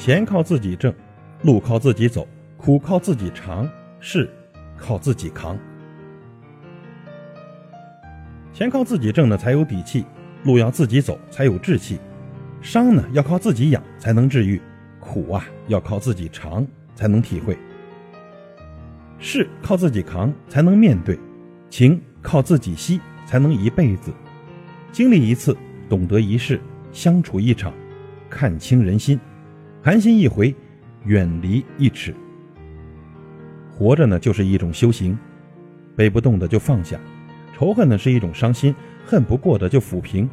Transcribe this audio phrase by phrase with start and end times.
[0.00, 0.90] 钱靠自己挣，
[1.42, 3.68] 路靠自己走，苦靠自己尝，
[4.00, 4.26] 事
[4.74, 5.58] 靠自己扛。
[8.50, 10.02] 钱靠自己挣呢，才有底气；
[10.42, 11.98] 路要自己走，才有志气；
[12.62, 14.58] 伤呢，要靠自己养才能治愈；
[15.00, 17.54] 苦啊，要靠自己尝才能体会；
[19.18, 21.14] 事靠自己扛才能面对；
[21.68, 24.10] 情靠自己吸才能一辈子。
[24.92, 25.54] 经历一次，
[25.90, 26.56] 懂得一世；
[26.90, 27.70] 相处一场，
[28.30, 29.20] 看清人心。
[29.82, 30.54] 寒心一回，
[31.04, 32.14] 远离一尺。
[33.72, 35.18] 活着呢，就是一种修行。
[35.96, 37.00] 背不动的就放下，
[37.56, 38.74] 仇恨呢是一种伤心，
[39.06, 40.28] 恨不过的就抚平。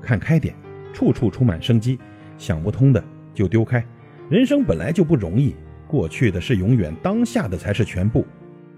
[0.00, 0.54] 看开点，
[0.92, 1.98] 处处充满生机。
[2.38, 3.02] 想不通的
[3.34, 3.84] 就丢开。
[4.30, 5.56] 人生本来就不容易，
[5.88, 8.24] 过去的是永远，当下的才是全部。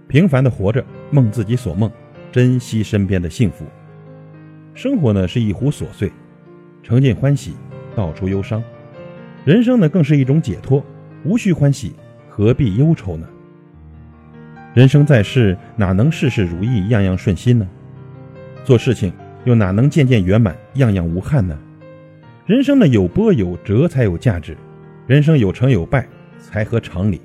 [0.06, 1.91] 平凡的活着，梦自己所梦，
[2.33, 3.67] 珍惜身边的幸福。
[4.73, 6.11] 生活呢是一壶琐碎，
[6.83, 7.53] 盛尽欢喜，
[7.95, 8.62] 道出忧伤。
[9.44, 10.84] 人生呢，更是一种解脱，
[11.25, 11.94] 无需欢喜，
[12.28, 13.27] 何必忧愁呢？
[14.75, 17.67] 人生在世，哪能事事如意，样样顺心呢？
[18.64, 19.12] 做事情
[19.45, 21.58] 又哪能件件圆满，样样无憾呢？
[22.47, 24.56] 人生呢，有波有折才有价值，
[25.06, 26.06] 人生有成有败
[26.39, 27.20] 才合常理。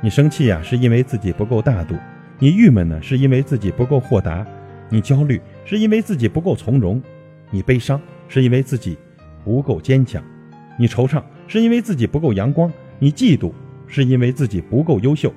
[0.00, 1.96] 你生气呀，是因为自己不够大度；
[2.38, 4.44] 你郁闷呢，是因为自己不够豁达；
[4.88, 7.00] 你焦虑，是因为自己不够从容；
[7.50, 8.96] 你悲伤，是因为自己
[9.44, 10.22] 不够坚强。
[10.76, 13.52] 你惆怅是因为自己不够阳光，你嫉妒
[13.86, 15.32] 是因为自己不够优秀，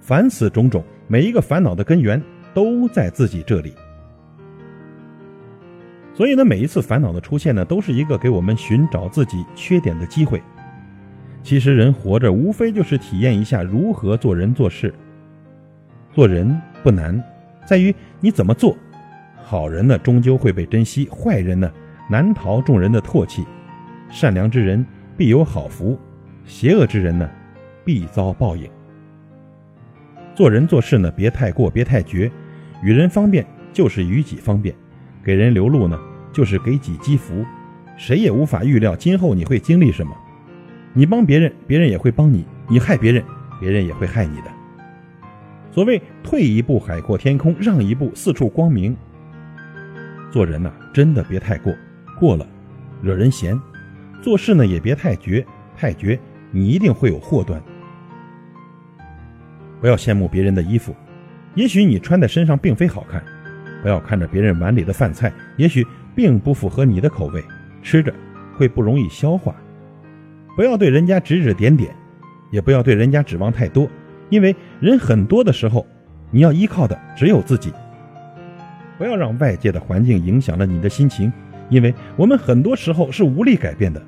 [0.00, 2.22] 凡此种种，每一个烦恼的根源
[2.54, 3.74] 都在自己这里。
[6.14, 10.42] 所以呢，每一次烦恼的出现呢，都是一个给我们寻找自己缺点的机会。
[11.42, 14.94] 其实人活着无非就是体验一下如何做人做事。
[16.12, 17.22] 做人不难，
[17.64, 18.76] 在于你怎么做。
[19.42, 21.70] 好人呢，终究会被珍惜；坏人呢，
[22.10, 23.44] 难逃众人的唾弃。
[24.10, 24.84] 善良之人
[25.16, 25.98] 必有好福，
[26.44, 27.30] 邪恶之人呢，
[27.84, 28.68] 必遭报应。
[30.34, 32.30] 做人做事呢，别太过，别太绝。
[32.82, 34.74] 与人方便就是与己方便，
[35.22, 35.98] 给人留路呢，
[36.32, 37.44] 就是给己积福。
[37.96, 40.16] 谁也无法预料今后你会经历什么。
[40.92, 43.22] 你帮别人，别人也会帮你；你害别人，
[43.60, 44.50] 别人也会害你的。
[45.70, 48.96] 所谓退一步海阔天空，让一步四处光明。
[50.32, 51.72] 做人呐，真的别太过，
[52.18, 52.46] 过了
[53.02, 53.60] 惹人嫌。
[54.20, 55.44] 做事呢也别太绝，
[55.76, 56.18] 太绝
[56.50, 57.60] 你一定会有祸端。
[59.80, 60.94] 不要羡慕别人的衣服，
[61.54, 63.20] 也许你穿在身上并非好看；
[63.82, 67.42] 不要看着别人碗里的饭菜，也许并不符合你的口味，
[67.82, 68.12] 吃着
[68.54, 69.54] 会不容易消化。
[70.54, 71.94] 不要对人家指指点点，
[72.50, 73.88] 也不要对人家指望太多，
[74.28, 75.86] 因为人很多的时候，
[76.30, 77.72] 你要依靠的只有自己。
[78.98, 81.32] 不要让外界的环境影响了你的心情。
[81.70, 84.02] 因为我们很多时候是无力改变的，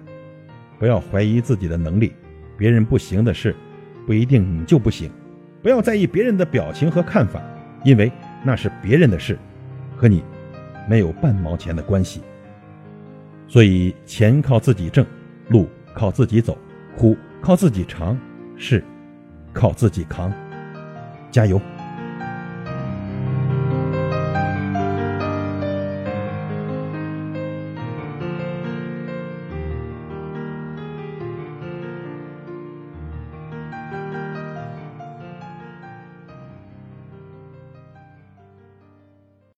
[0.78, 2.12] 不要怀疑自己的能力，
[2.58, 3.56] 别人不行的事，
[4.06, 5.10] 不一定你就不行。
[5.62, 7.40] 不要在意别人的表情和看法，
[7.84, 8.10] 因为
[8.44, 9.38] 那是别人的事，
[9.96, 10.24] 和你
[10.88, 12.20] 没有半毛钱的关系。
[13.46, 15.06] 所以，钱靠自己挣，
[15.48, 16.58] 路靠自己走，
[16.96, 18.18] 苦靠自己尝，
[18.56, 18.82] 事
[19.52, 20.32] 靠自己扛，
[21.30, 21.60] 加油！